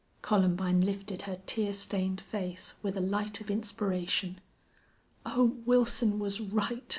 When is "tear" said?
1.45-1.73